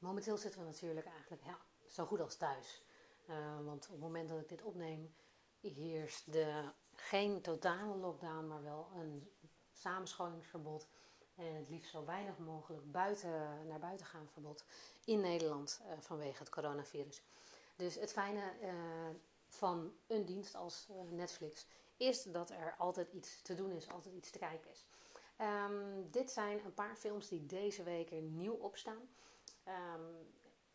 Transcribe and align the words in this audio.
momenteel 0.00 0.36
zitten 0.36 0.60
we 0.60 0.66
natuurlijk 0.66 1.06
eigenlijk 1.06 1.44
ja, 1.44 1.58
zo 1.86 2.06
goed 2.06 2.20
als 2.20 2.36
thuis. 2.36 2.82
Uh, 3.28 3.64
want 3.64 3.86
op 3.86 3.92
het 3.92 4.00
moment 4.00 4.28
dat 4.28 4.40
ik 4.40 4.48
dit 4.48 4.62
opneem, 4.62 5.14
heerst 5.60 6.32
de, 6.32 6.70
geen 6.94 7.42
totale 7.42 7.96
lockdown, 7.96 8.46
maar 8.46 8.62
wel 8.62 8.88
een 8.94 9.30
samenscholingsverbod. 9.72 10.88
En 11.34 11.54
het 11.54 11.68
liefst 11.68 11.90
zo 11.90 12.04
weinig 12.04 12.38
mogelijk 12.38 12.92
buiten, 12.92 13.66
naar 13.66 13.78
buiten 13.78 14.06
gaan 14.06 14.28
verbod 14.28 14.64
in 15.04 15.20
Nederland 15.20 15.80
uh, 15.82 15.92
vanwege 15.98 16.38
het 16.38 16.48
coronavirus. 16.48 17.22
Dus 17.76 17.94
het 17.94 18.12
fijne 18.12 18.52
uh, 18.62 18.72
van 19.46 19.92
een 20.06 20.24
dienst 20.24 20.54
als 20.54 20.88
Netflix 21.10 21.66
is 21.96 22.22
dat 22.22 22.50
er 22.50 22.74
altijd 22.78 23.12
iets 23.12 23.42
te 23.42 23.54
doen 23.54 23.70
is, 23.70 23.88
altijd 23.88 24.14
iets 24.14 24.30
te 24.30 24.38
kijken 24.38 24.70
is. 24.70 24.84
Um, 25.40 26.10
dit 26.10 26.30
zijn 26.30 26.64
een 26.64 26.74
paar 26.74 26.96
films 26.96 27.28
die 27.28 27.46
deze 27.46 27.82
week 27.82 28.10
er 28.10 28.22
nieuw 28.22 28.54
opstaan. 28.54 29.08
Um, 29.68 30.30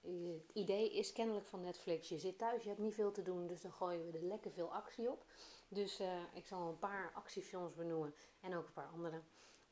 het 0.05 0.52
idee 0.53 0.94
is 0.94 1.12
kennelijk 1.12 1.45
van 1.45 1.62
Netflix: 1.62 2.09
je 2.09 2.20
zit 2.20 2.38
thuis, 2.38 2.63
je 2.63 2.70
hebt 2.70 2.81
niet 2.81 2.94
veel 2.94 3.11
te 3.11 3.21
doen, 3.21 3.48
dus 3.48 3.61
dan 3.61 3.71
gooien 3.71 4.05
we 4.05 4.17
er 4.17 4.23
lekker 4.23 4.52
veel 4.52 4.73
actie 4.73 5.11
op. 5.11 5.25
Dus 5.67 6.02
uh, 6.02 6.08
ik 6.34 6.45
zal 6.45 6.67
een 6.70 6.80
paar 6.80 7.11
actiefilms 7.13 7.73
benoemen 7.73 8.16
en 8.39 8.55
ook 8.55 8.67
een 8.67 8.73
paar 8.73 8.89
andere. 8.94 9.21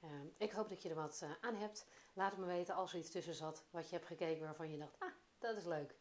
Uh, 0.04 0.10
ik 0.38 0.52
hoop 0.52 0.70
dat 0.70 0.82
je 0.82 0.90
er 0.90 0.96
wat 0.96 1.22
uh, 1.24 1.32
aan 1.42 1.56
hebt. 1.56 1.86
Laat 2.14 2.38
me 2.38 2.46
weten 2.46 2.76
als 2.76 2.94
er 2.94 3.00
iets 3.00 3.10
tussen 3.10 3.34
zat 3.34 3.64
wat 3.70 3.90
je 3.90 3.96
hebt 3.96 4.08
gekeken 4.08 4.44
waarvan 4.44 4.72
je 4.72 4.78
dacht: 4.78 5.00
ah, 5.00 5.14
dat 5.38 5.58
is 5.58 5.66
leuk. 5.66 5.96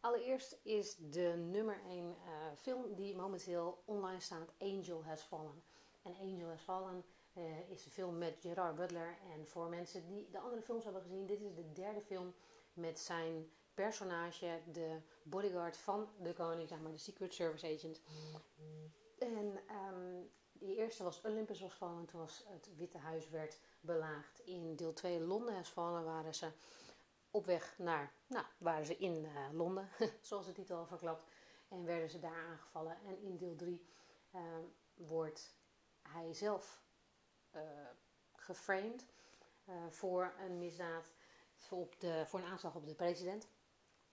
Allereerst 0.00 0.58
is 0.62 0.96
de 0.96 1.34
nummer 1.36 1.80
1 1.84 2.16
film 2.56 2.94
die 2.94 3.16
momenteel 3.16 3.82
online 3.84 4.20
staat: 4.20 4.52
Angel 4.58 5.04
Has 5.04 5.22
Fallen. 5.22 5.62
En 6.02 6.16
Angel 6.16 6.48
Has 6.48 6.60
Fallen 6.60 7.04
uh, 7.38 7.70
is 7.70 7.84
een 7.84 7.90
film 7.90 8.18
met 8.18 8.36
Gerard 8.40 8.76
Butler. 8.76 9.18
En 9.34 9.46
voor 9.46 9.68
mensen 9.68 10.06
die 10.06 10.28
de 10.30 10.38
andere 10.38 10.62
films 10.62 10.84
hebben 10.84 11.02
gezien, 11.02 11.26
dit 11.26 11.40
is 11.40 11.54
de 11.54 11.72
derde 11.72 12.00
film 12.00 12.34
met 12.72 12.98
zijn 12.98 13.50
personage, 13.74 14.60
de 14.72 15.00
bodyguard 15.22 15.76
van 15.76 16.08
de 16.18 16.32
koning, 16.32 16.68
zeg 16.68 16.80
maar, 16.80 16.92
de 16.92 16.98
Secret 16.98 17.34
Service 17.34 17.74
Agent. 17.74 18.00
En 19.18 19.60
um, 19.92 20.30
die 20.52 20.76
eerste 20.76 21.02
was 21.04 21.20
Olympus 21.20 21.60
was 21.60 21.74
vallen, 21.74 22.06
toen 22.06 22.20
was 22.20 22.44
het 22.46 22.76
Witte 22.76 22.98
Huis 22.98 23.28
werd 23.28 23.60
belaagd. 23.80 24.40
In 24.44 24.76
deel 24.76 24.92
2 24.92 25.20
Londen 25.20 25.54
is 25.54 25.68
vallen, 25.68 26.04
waren 26.04 26.34
ze 26.34 26.50
op 27.30 27.46
weg 27.46 27.74
naar, 27.78 28.12
nou, 28.26 28.44
waren 28.58 28.86
ze 28.86 28.96
in 28.96 29.24
uh, 29.24 29.48
Londen, 29.52 29.88
zoals 30.20 30.46
de 30.46 30.52
titel 30.52 30.76
al 30.76 30.86
verklapt. 30.86 31.30
En 31.68 31.84
werden 31.84 32.10
ze 32.10 32.18
daar 32.18 32.46
aangevallen. 32.46 32.96
En 33.06 33.22
in 33.22 33.36
deel 33.36 33.56
3 33.56 33.86
uh, 34.34 34.40
ehm, 34.40 34.62
wordt 34.94 35.56
hij 36.02 36.34
zelf 36.34 36.82
uh, 37.54 37.62
geframed 38.36 39.06
uh, 39.68 39.74
voor 39.88 40.34
een 40.38 40.58
misdaad, 40.58 41.12
voor, 41.54 41.88
de, 41.98 42.24
voor 42.26 42.40
een 42.40 42.46
aanslag 42.46 42.74
op 42.74 42.86
de 42.86 42.94
president. 42.94 43.48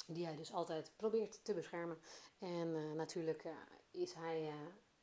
Die 0.08 0.26
hij 0.26 0.36
dus 0.36 0.54
altijd 0.54 0.92
probeert 0.96 1.40
te 1.44 1.54
beschermen. 1.54 1.98
En 2.40 2.76
uh, 2.76 2.92
natuurlijk 2.92 3.48
is 3.92 4.14
hij 4.14 4.54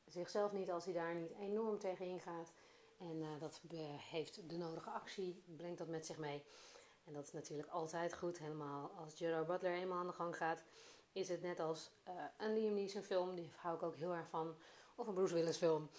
zichzelf 0.05 0.53
niet 0.53 0.71
als 0.71 0.85
hij 0.85 0.95
daar 0.95 1.15
niet 1.15 1.33
enorm 1.39 1.79
tegen 1.79 2.07
ingaat. 2.07 2.53
En 2.99 3.39
dat 3.39 3.61
heeft 4.11 4.49
de 4.51 4.57
nodige 4.57 4.91
actie, 4.91 5.43
brengt 5.57 5.79
dat 5.79 5.89
met 5.89 6.07
zich 6.07 6.19
mee. 6.19 6.45
En 7.05 7.13
dat 7.13 7.25
is 7.25 7.33
natuurlijk 7.33 7.69
altijd 7.69 8.15
goed. 8.15 8.39
Helemaal 8.39 8.91
als 8.91 9.15
Gerard 9.15 9.47
Butler 9.47 9.73
eenmaal 9.73 9.99
aan 9.99 10.07
de 10.07 10.13
gang 10.13 10.37
gaat, 10.37 10.63
is 11.13 11.29
het 11.29 11.43
net 11.43 11.61
als 11.61 11.91
een 12.37 12.53
Liam 12.53 12.75
Neeson 12.75 13.03
film. 13.03 13.35
Die 13.35 13.53
hou 13.57 13.77
ik 13.77 13.83
ook 13.83 13.97
heel 13.97 14.13
erg 14.13 14.29
van. 14.29 14.57
Of 14.95 15.07
een 15.07 15.15
Bruce 15.15 15.35
Willis 15.35 15.57
film. 15.57 15.91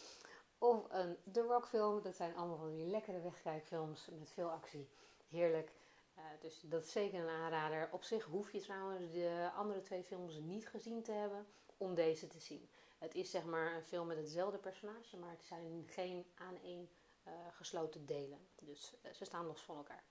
Of 0.64 0.86
een 0.90 1.18
The 1.32 1.42
Rock 1.42 1.68
film. 1.68 2.02
Dat 2.02 2.16
zijn 2.16 2.36
allemaal 2.36 2.58
van 2.58 2.72
die 2.72 2.86
lekkere 2.86 3.22
wegkijkfilms 3.22 4.10
met 4.20 4.32
veel 4.32 4.50
actie. 4.50 4.90
Heerlijk. 5.30 5.72
Uh, 6.18 6.24
dus 6.40 6.62
dat 6.62 6.84
is 6.84 6.92
zeker 6.92 7.20
een 7.20 7.30
aanrader. 7.30 7.90
Op 7.92 8.04
zich 8.04 8.24
hoef 8.24 8.52
je 8.52 8.60
trouwens 8.60 9.12
de 9.12 9.50
andere 9.56 9.82
twee 9.82 10.04
films 10.04 10.40
niet 10.40 10.68
gezien 10.68 11.02
te 11.02 11.12
hebben 11.12 11.48
om 11.78 11.96
deze 11.96 12.28
te 12.28 12.40
zien. 12.40 12.70
Het 12.98 13.16
is 13.16 13.30
zeg 13.32 13.46
maar 13.46 13.76
een 13.76 13.84
film 13.84 14.08
met 14.08 14.18
hetzelfde 14.18 14.58
personage, 14.58 15.18
maar 15.18 15.30
het 15.30 15.44
zijn 15.44 15.84
geen 15.88 16.26
aan 16.36 16.58
één 16.62 16.90
uh, 17.28 17.34
gesloten 17.52 18.06
delen. 18.06 18.48
Dus 18.62 18.94
uh, 19.06 19.12
ze 19.12 19.26
staan 19.26 19.46
los 19.46 19.62
van 19.62 19.76
elkaar. 19.76 20.04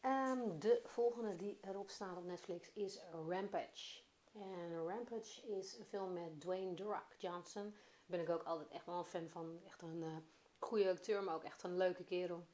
Um, 0.00 0.60
de 0.60 0.80
volgende 0.84 1.36
die 1.36 1.58
erop 1.60 1.90
staat 1.90 2.16
op 2.16 2.24
Netflix 2.24 2.72
is 2.72 3.00
Rampage. 3.28 4.02
En 4.32 4.86
Rampage 4.86 5.46
is 5.46 5.78
een 5.78 5.84
film 5.84 6.12
met 6.12 6.40
Dwayne 6.40 6.74
The 6.74 6.82
Rock 6.82 7.14
Johnson 7.16 7.74
ben 8.12 8.20
ik 8.20 8.30
ook 8.30 8.42
altijd 8.42 8.68
echt 8.68 8.86
wel 8.86 8.98
een 8.98 9.04
fan 9.04 9.28
van. 9.28 9.60
Echt 9.66 9.82
een 9.82 10.02
uh, 10.02 10.16
goede 10.58 10.90
acteur, 10.90 11.22
maar 11.22 11.34
ook 11.34 11.44
echt 11.44 11.62
een 11.62 11.76
leuke 11.76 12.04
kerel. 12.04 12.46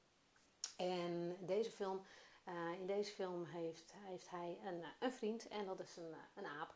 En 0.76 1.36
deze 1.40 1.70
film, 1.70 2.02
uh, 2.48 2.72
in 2.80 2.86
deze 2.86 3.12
film 3.12 3.44
heeft, 3.44 3.92
heeft 3.96 4.30
hij 4.30 4.58
een, 4.64 4.82
eh, 4.82 4.88
een 4.98 5.12
vriend 5.12 5.48
en 5.48 5.66
dat 5.66 5.80
is 5.80 5.96
een, 5.96 6.14
een 6.34 6.46
aap. 6.46 6.74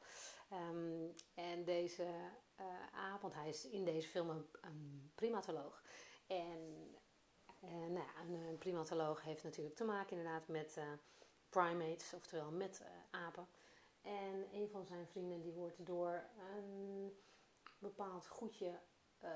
Um, 0.52 1.14
en 1.34 1.64
deze 1.64 2.06
aap, 2.92 3.20
want 3.20 3.34
hij 3.34 3.48
is 3.48 3.68
in 3.68 3.84
deze 3.84 4.08
film 4.08 4.30
een, 4.60 5.10
primatoloog. 5.14 5.82
En 6.26 6.90
nou 7.88 8.06
een, 8.28 8.58
primatoloog 8.58 9.22
heeft 9.22 9.42
natuurlijk 9.42 9.76
te 9.76 9.84
maken 9.84 10.16
inderdaad 10.16 10.48
met 10.48 10.78
primates, 11.48 12.12
oftewel 12.12 12.50
met 12.50 12.82
apen. 13.10 13.48
En 14.02 14.48
een 14.52 14.68
van 14.68 14.86
zijn 14.86 15.06
vrienden 15.06 15.42
die 15.42 15.52
wordt 15.52 15.86
door 15.86 16.24
een 16.56 17.12
bepaald 17.82 18.26
goedje 18.26 18.80
uh, 19.24 19.30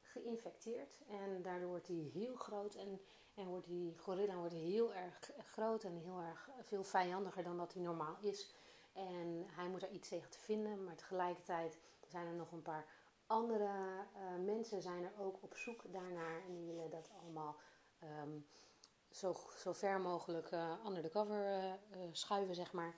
geïnfecteerd. 0.00 0.98
En 1.08 1.42
daardoor 1.42 1.68
wordt 1.68 1.88
hij 1.88 2.10
heel 2.12 2.34
groot 2.34 2.74
en, 2.74 3.00
en 3.34 3.46
wordt 3.46 3.66
die 3.66 3.98
gorilla 3.98 4.34
wordt 4.34 4.54
heel 4.54 4.94
erg 4.94 5.30
groot 5.38 5.84
en 5.84 5.96
heel 5.96 6.20
erg 6.20 6.48
veel 6.60 6.84
vijandiger 6.84 7.42
dan 7.42 7.56
dat 7.56 7.72
hij 7.72 7.82
normaal 7.82 8.16
is. 8.20 8.54
En 8.92 9.44
hij 9.46 9.68
moet 9.68 9.80
daar 9.80 9.90
iets 9.90 10.08
tegen 10.08 10.30
te 10.30 10.38
vinden, 10.38 10.84
maar 10.84 10.96
tegelijkertijd 10.96 11.78
zijn 12.08 12.26
er 12.26 12.34
nog 12.34 12.52
een 12.52 12.62
paar 12.62 12.86
andere 13.26 13.64
uh, 13.64 14.44
mensen 14.44 14.82
zijn 14.82 15.04
er 15.04 15.12
ook 15.18 15.42
op 15.42 15.56
zoek 15.56 15.82
daarnaar 15.92 16.42
en 16.46 16.54
die 16.54 16.66
willen 16.66 16.90
dat 16.90 17.10
allemaal 17.22 17.56
um, 18.22 18.46
zo, 19.10 19.36
zo 19.56 19.72
ver 19.72 20.00
mogelijk 20.00 20.50
uh, 20.50 20.72
under 20.86 21.02
the 21.02 21.10
cover 21.10 21.78
schuiven, 22.12 22.54
zeg 22.54 22.72
maar. 22.72 22.94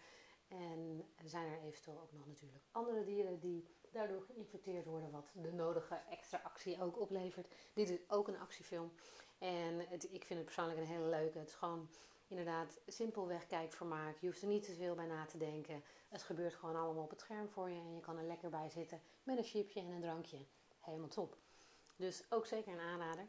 En 0.59 1.05
zijn 1.25 1.53
er 1.53 1.61
eventueel 1.61 2.01
ook 2.01 2.13
nog 2.13 2.27
natuurlijk 2.27 2.65
andere 2.71 3.05
dieren 3.05 3.39
die 3.41 3.65
daardoor 3.91 4.23
geïnfecteerd 4.23 4.85
worden, 4.85 5.11
wat 5.11 5.31
de 5.35 5.53
nodige 5.53 6.01
extra 6.11 6.41
actie 6.45 6.83
ook 6.83 7.01
oplevert. 7.01 7.55
Dit 7.73 7.89
is 7.89 7.99
ook 8.09 8.29
een 8.29 8.39
actiefilm. 8.39 8.93
En 9.39 9.81
ik 9.91 10.25
vind 10.25 10.29
het 10.29 10.45
persoonlijk 10.45 10.79
een 10.79 10.87
hele 10.87 11.09
leuke. 11.09 11.39
Het 11.39 11.49
is 11.49 11.55
gewoon 11.55 11.89
inderdaad 12.27 12.79
simpelweg 12.87 13.47
kijkvermaak. 13.47 14.19
Je 14.21 14.27
hoeft 14.27 14.43
er 14.43 14.49
niet 14.49 14.62
te 14.62 14.73
veel 14.73 14.95
bij 14.95 15.07
na 15.07 15.25
te 15.25 15.39
denken. 15.39 15.85
Het 16.09 16.23
gebeurt 16.23 16.55
gewoon 16.55 16.77
allemaal 16.77 17.05
op 17.05 17.11
het 17.11 17.21
scherm 17.21 17.49
voor 17.49 17.71
je 17.71 17.81
en 17.81 17.95
je 17.95 18.01
kan 18.01 18.19
er 18.19 18.25
lekker 18.25 18.51
bij 18.51 18.71
zitten 18.71 19.01
met 19.23 19.39
een 19.39 19.45
chipje 19.45 19.81
en 19.81 19.91
een 19.91 20.01
drankje. 20.01 20.39
Helemaal 20.81 21.09
top. 21.09 21.37
Dus 21.97 22.25
ook 22.31 22.47
zeker 22.47 22.73
een 22.73 22.81
aanrader. 22.81 23.27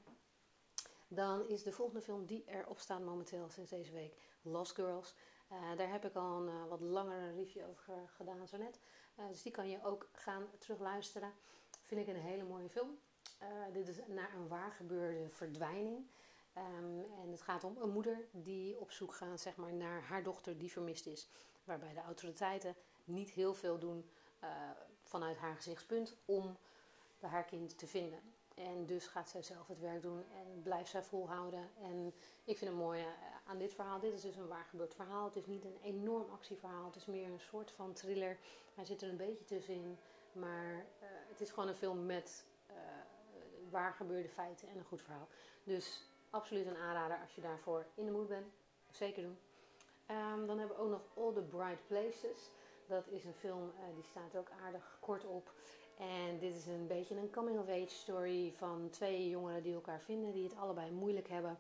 Dan 1.08 1.48
is 1.48 1.64
de 1.64 1.72
volgende 1.72 2.02
film 2.02 2.26
die 2.26 2.44
erop 2.46 2.80
staat 2.80 3.02
momenteel 3.02 3.50
sinds 3.50 3.70
deze 3.70 3.92
week 3.92 4.16
Lost 4.42 4.76
Girls. 4.76 5.16
Uh, 5.52 5.78
daar 5.78 5.92
heb 5.92 6.06
ik 6.06 6.16
al 6.16 6.42
een 6.42 6.48
uh, 6.48 6.68
wat 6.70 6.82
langere 6.82 7.32
review 7.32 7.68
over 7.68 8.10
gedaan 8.16 8.48
zo 8.48 8.58
net. 8.58 8.80
Dus 9.30 9.42
die 9.42 9.52
kan 9.52 9.70
je 9.70 9.84
ook 9.84 10.10
gaan 10.12 10.48
terugluisteren. 10.58 11.34
Vind 11.82 12.02
ik 12.02 12.08
een 12.08 12.22
hele 12.22 12.44
mooie 12.44 12.70
film. 12.70 13.00
dit 13.72 13.88
is 13.88 14.00
naar 14.08 14.34
een 14.34 14.48
waargebeurde 14.48 15.30
verdwijning. 15.30 16.08
Um, 16.58 17.06
en 17.22 17.32
het 17.32 17.42
gaat 17.42 17.64
om 17.64 17.78
een 17.78 17.90
moeder 17.90 18.28
die 18.32 18.80
op 18.80 18.92
zoek 18.92 19.14
gaat 19.14 19.42
zeg 19.42 19.56
maar, 19.56 19.74
naar 19.74 20.02
haar 20.02 20.24
dochter 20.24 20.58
die 20.58 20.72
vermist 20.72 21.06
is. 21.06 21.30
Waarbij 21.64 21.94
de 21.94 22.02
autoriteiten 22.02 22.76
niet 23.04 23.30
heel 23.30 23.54
veel 23.54 23.80
doen 23.80 24.10
vanuit 25.04 25.38
haar 25.38 25.56
gezichtspunt 25.56 26.16
om 26.26 26.58
haar 27.20 27.46
kind 27.46 27.78
te 27.78 27.88
vinden. 27.88 28.34
En 28.54 28.86
dus 28.86 29.08
gaat 29.08 29.30
zij 29.30 29.42
zelf 29.42 29.68
het 29.68 29.80
werk 29.80 30.02
doen 30.02 30.24
en 30.32 30.62
blijft 30.64 30.90
zij 30.90 31.04
volhouden. 31.04 31.70
En 31.82 32.14
ik 32.44 32.58
vind 32.58 32.72
het 32.72 32.80
mooi 32.80 33.02
eh, 33.02 33.08
aan 33.46 33.58
dit 33.58 33.74
verhaal. 33.74 34.00
Dit 34.00 34.14
is 34.14 34.22
dus 34.22 34.36
een 34.36 34.48
waar 34.48 34.66
gebeurd 34.70 34.96
verhaal. 34.96 35.26
Het 35.26 35.36
is 35.36 35.46
niet 35.46 35.66
een 35.66 35.78
enorm 35.82 36.30
actieverhaal. 36.30 36.86
Het 36.86 36.96
is 36.96 37.06
meer 37.06 37.28
een 37.28 37.40
soort 37.40 37.72
van 37.72 37.94
thriller. 37.94 38.38
Hij 38.76 38.86
zit 38.86 39.02
er 39.02 39.10
een 39.10 39.18
beetje 39.18 39.46
tussenin. 39.46 39.98
Maar 40.32 40.74
uh, 40.74 41.08
het 41.28 41.42
is 41.42 41.50
gewoon 41.50 41.70
een 41.70 41.76
film 41.76 42.06
met 42.06 42.46
uh, 42.70 42.76
waar 43.70 43.94
gebeurde 43.94 44.30
feiten 44.30 44.68
en 44.68 44.78
een 44.78 44.86
goed 44.86 45.02
verhaal. 45.02 45.28
Dus 45.64 46.10
absoluut 46.30 46.66
een 46.66 46.78
aanrader 46.78 47.20
als 47.22 47.36
je 47.36 47.42
daarvoor 47.42 47.86
in 47.96 48.06
de 48.06 48.12
moed 48.12 48.28
bent. 48.28 48.54
Zeker 48.92 49.24
doen. 49.24 49.38
Um, 50.08 50.48
dan 50.48 50.60
hebben 50.60 50.78
we 50.78 50.84
ook 50.84 50.90
nog 50.90 51.02
All 51.16 51.34
the 51.34 51.42
Bright 51.42 51.88
Places. 51.88 52.52
Dat 52.88 53.08
is 53.08 53.24
een 53.24 53.34
film, 53.34 53.72
die 53.94 54.04
staat 54.04 54.36
ook 54.36 54.50
aardig 54.64 54.98
kort 55.00 55.26
op. 55.26 55.52
En 55.98 56.40
dit 56.40 56.56
is 56.56 56.66
een 56.66 56.88
beetje 56.88 57.16
een 57.16 57.32
coming-of-age 57.32 57.90
story 57.90 58.54
van 58.58 58.90
twee 58.90 59.30
jongeren 59.30 59.64
die 59.64 59.74
elkaar 59.74 60.02
vinden, 60.02 60.32
die 60.32 60.44
het 60.44 60.56
allebei 60.56 60.92
moeilijk 60.92 61.30
hebben. 61.30 61.58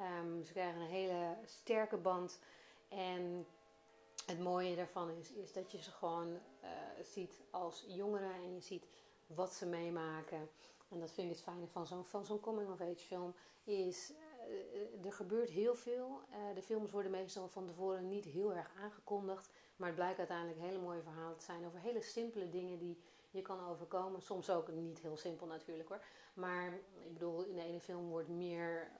Um, 0.00 0.44
ze 0.44 0.52
krijgen 0.52 0.80
een 0.80 0.86
hele 0.86 1.36
sterke 1.44 1.96
band. 1.96 2.38
En 2.88 3.46
het 4.26 4.40
mooie 4.40 4.76
daarvan 4.76 5.10
is, 5.10 5.32
is 5.32 5.52
dat 5.52 5.72
je 5.72 5.82
ze 5.82 5.90
gewoon 5.90 6.28
uh, 6.28 6.68
ziet 7.04 7.40
als 7.50 7.84
jongeren 7.88 8.32
en 8.34 8.54
je 8.54 8.60
ziet 8.60 8.86
wat 9.26 9.54
ze 9.54 9.66
meemaken. 9.66 10.48
En 10.88 11.00
dat 11.00 11.10
vind 11.10 11.30
ik 11.30 11.34
het 11.34 11.44
fijne 11.44 11.66
van 11.66 11.86
zo'n, 11.86 12.04
van 12.04 12.24
zo'n 12.24 12.40
coming-of-age 12.40 13.06
film. 13.06 13.34
Is, 13.64 14.12
er 15.04 15.12
gebeurt 15.12 15.50
heel 15.50 15.74
veel. 15.74 16.20
de 16.54 16.62
films 16.62 16.90
worden 16.90 17.10
meestal 17.10 17.48
van 17.48 17.66
tevoren 17.66 18.08
niet 18.08 18.24
heel 18.24 18.54
erg 18.54 18.70
aangekondigd. 18.82 19.50
Maar 19.76 19.86
het 19.88 19.96
blijkt 19.96 20.18
uiteindelijk 20.18 20.60
hele 20.60 20.78
mooie 20.78 21.02
verhalen 21.02 21.36
te 21.36 21.44
zijn 21.44 21.66
over 21.66 21.80
hele 21.80 22.02
simpele 22.02 22.50
dingen 22.50 22.78
die 22.78 22.98
je 23.30 23.42
kan 23.42 23.66
overkomen. 23.66 24.22
Soms 24.22 24.50
ook 24.50 24.68
niet 24.68 24.98
heel 24.98 25.16
simpel 25.16 25.46
natuurlijk 25.46 25.88
hoor. 25.88 26.04
Maar 26.34 26.72
ik 27.04 27.12
bedoel, 27.12 27.44
in 27.44 27.54
de 27.54 27.62
ene 27.62 27.80
film 27.80 28.08
wordt 28.08 28.28
meer 28.28 28.90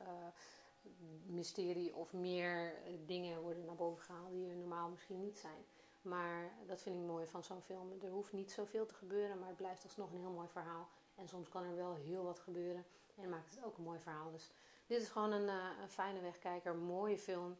mysterie 1.27 1.95
of 1.95 2.13
meer 2.13 2.75
dingen 3.07 3.41
worden 3.41 3.65
naar 3.65 3.75
boven 3.75 4.05
gehaald 4.05 4.31
die 4.31 4.49
er 4.49 4.57
normaal 4.57 4.89
misschien 4.89 5.21
niet 5.21 5.39
zijn. 5.39 5.65
Maar 6.03 6.53
dat 6.67 6.83
vind 6.83 6.97
ik 6.97 7.07
mooi 7.07 7.27
van 7.27 7.45
zo'n 7.45 7.63
film. 7.63 7.93
Er 8.03 8.11
hoeft 8.11 8.33
niet 8.33 8.53
zoveel 8.53 8.87
te 8.87 8.95
gebeuren, 8.95 9.39
maar 9.39 9.49
het 9.49 9.57
blijft 9.57 9.83
alsnog 9.83 10.13
een 10.13 10.19
heel 10.19 10.31
mooi 10.31 10.49
verhaal. 10.49 10.89
En 11.15 11.29
soms 11.29 11.49
kan 11.49 11.65
er 11.65 11.77
wel 11.77 11.95
heel 11.95 12.25
wat 12.25 12.39
gebeuren 12.39 12.85
en 13.15 13.29
maakt 13.29 13.55
het 13.55 13.65
ook 13.65 13.77
een 13.77 13.85
mooi 13.85 14.01
verhaal. 14.01 14.31
Dus 14.31 14.51
dit 14.87 15.03
is 15.03 15.09
gewoon 15.09 15.33
een, 15.33 15.49
een 15.83 15.89
fijne 15.89 16.21
wegkijker, 16.21 16.77
mooie 16.77 17.19
film. 17.19 17.57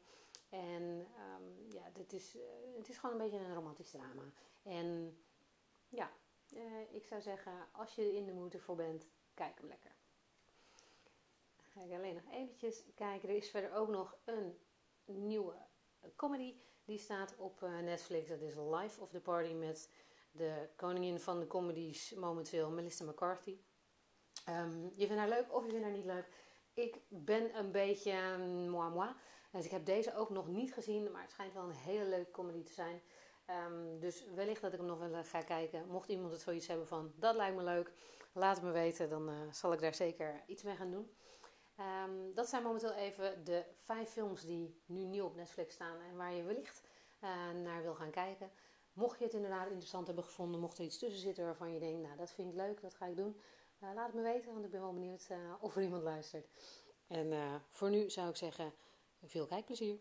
En 0.49 0.83
um, 0.83 1.73
ja, 1.73 1.83
dit 1.93 2.13
is, 2.13 2.37
uh, 2.37 2.43
het 2.77 2.89
is 2.89 2.99
gewoon 2.99 3.21
een 3.21 3.23
beetje 3.23 3.45
een 3.45 3.55
romantisch 3.55 3.91
drama. 3.91 4.23
En 4.63 5.19
ja, 5.89 6.11
uh, 6.53 6.95
ik 6.95 7.07
zou 7.07 7.21
zeggen, 7.21 7.69
als 7.73 7.95
je 7.95 8.17
in 8.17 8.27
de 8.27 8.33
moed 8.33 8.55
ervoor 8.55 8.77
bent, 8.77 9.07
kijk 9.35 9.59
hem 9.59 9.69
lekker. 9.69 9.97
ga 11.57 11.81
ik 11.81 11.93
alleen 11.93 12.15
nog 12.15 12.33
eventjes 12.33 12.83
kijken. 12.95 13.29
Er 13.29 13.37
is 13.37 13.51
verder 13.51 13.75
ook 13.75 13.89
nog 13.89 14.17
een 14.25 14.59
nieuwe 15.05 15.57
comedy. 16.17 16.55
Die 16.85 16.99
staat 16.99 17.37
op 17.37 17.61
Netflix. 17.61 18.29
Dat 18.29 18.41
is 18.41 18.55
Life 18.55 19.01
of 19.01 19.11
the 19.11 19.21
Party 19.21 19.53
met 19.53 19.91
de 20.31 20.69
koningin 20.77 21.21
van 21.21 21.41
de 21.41 21.47
comedies 21.47 22.15
momenteel, 22.15 22.71
Melissa 22.71 23.05
McCarthy. 23.05 23.59
Um, 24.49 24.93
je 24.95 25.07
vindt 25.07 25.21
haar 25.21 25.29
leuk 25.29 25.55
of 25.55 25.65
je 25.65 25.71
vindt 25.71 25.85
haar 25.85 25.95
niet 25.95 26.05
leuk. 26.05 26.29
Ik 26.75 27.01
ben 27.09 27.59
een 27.59 27.73
beetje 27.73 28.13
um, 28.13 28.69
moi 28.69 28.91
moi. 28.91 29.11
Dus 29.51 29.65
ik 29.65 29.71
heb 29.71 29.85
deze 29.85 30.15
ook 30.15 30.31
nog 30.31 30.49
niet 30.49 30.73
gezien, 30.73 31.11
maar 31.11 31.23
het 31.23 31.31
schijnt 31.31 31.53
wel 31.53 31.63
een 31.63 31.75
hele 31.75 32.05
leuke 32.05 32.31
comedy 32.31 32.63
te 32.63 32.73
zijn. 32.73 33.03
Um, 33.51 34.01
dus 34.01 34.25
wellicht 34.35 34.61
dat 34.61 34.73
ik 34.73 34.79
hem 34.79 34.87
nog 34.87 34.99
wel 34.99 35.25
ga 35.25 35.43
kijken. 35.43 35.87
Mocht 35.87 36.09
iemand 36.09 36.33
het 36.33 36.41
zoiets 36.41 36.67
hebben 36.67 36.87
van, 36.87 37.13
dat 37.17 37.35
lijkt 37.35 37.57
me 37.57 37.63
leuk, 37.63 37.93
laat 38.33 38.57
het 38.57 38.65
me 38.65 38.71
weten. 38.71 39.09
Dan 39.09 39.29
uh, 39.29 39.53
zal 39.53 39.73
ik 39.73 39.81
daar 39.81 39.95
zeker 39.95 40.43
iets 40.47 40.63
mee 40.63 40.77
gaan 40.77 40.91
doen. 40.91 41.11
Um, 42.05 42.35
dat 42.35 42.49
zijn 42.49 42.63
momenteel 42.63 42.93
even 42.93 43.45
de 43.45 43.65
vijf 43.77 44.11
films 44.11 44.45
die 44.45 44.83
nu 44.87 45.05
nieuw 45.05 45.25
op 45.25 45.35
Netflix 45.35 45.75
staan 45.75 46.01
en 46.01 46.17
waar 46.17 46.33
je 46.33 46.43
wellicht 46.43 46.83
uh, 47.25 47.51
naar 47.51 47.83
wil 47.83 47.95
gaan 47.95 48.11
kijken. 48.11 48.51
Mocht 48.93 49.19
je 49.19 49.25
het 49.25 49.35
inderdaad 49.35 49.67
interessant 49.67 50.07
hebben 50.07 50.25
gevonden, 50.25 50.61
mocht 50.61 50.79
er 50.79 50.85
iets 50.85 50.99
tussen 50.99 51.21
zitten 51.21 51.45
waarvan 51.45 51.73
je 51.73 51.81
denkt, 51.81 52.03
nou 52.03 52.17
dat 52.17 52.31
vind 52.31 52.49
ik 52.49 52.55
leuk, 52.55 52.81
dat 52.81 52.95
ga 52.95 53.07
ik 53.07 53.17
doen. 53.17 53.41
Laat 53.81 54.07
het 54.07 54.15
me 54.15 54.23
weten, 54.23 54.53
want 54.53 54.65
ik 54.65 54.71
ben 54.71 54.81
wel 54.81 54.93
benieuwd 54.93 55.29
of 55.61 55.77
er 55.77 55.83
iemand 55.83 56.03
luistert. 56.03 56.49
En 57.07 57.63
voor 57.71 57.91
nu 57.91 58.11
zou 58.11 58.29
ik 58.29 58.37
zeggen, 58.37 58.73
veel 59.23 59.47
kijkplezier. 59.47 59.99